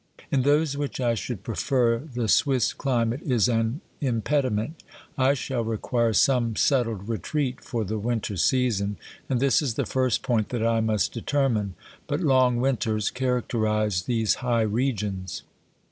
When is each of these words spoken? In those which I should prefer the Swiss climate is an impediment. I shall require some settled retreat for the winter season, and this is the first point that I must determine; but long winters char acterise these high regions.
In 0.31 0.41
those 0.41 0.75
which 0.75 0.99
I 0.99 1.13
should 1.13 1.43
prefer 1.43 1.99
the 1.99 2.27
Swiss 2.27 2.73
climate 2.73 3.21
is 3.21 3.47
an 3.47 3.81
impediment. 3.99 4.81
I 5.15 5.35
shall 5.35 5.63
require 5.63 6.11
some 6.11 6.55
settled 6.55 7.07
retreat 7.07 7.63
for 7.63 7.83
the 7.85 7.99
winter 7.99 8.35
season, 8.35 8.97
and 9.29 9.39
this 9.39 9.61
is 9.61 9.75
the 9.75 9.85
first 9.85 10.23
point 10.23 10.49
that 10.49 10.65
I 10.65 10.81
must 10.81 11.11
determine; 11.13 11.75
but 12.07 12.19
long 12.19 12.55
winters 12.59 13.11
char 13.11 13.43
acterise 13.43 14.03
these 14.05 14.33
high 14.41 14.63
regions. 14.63 15.43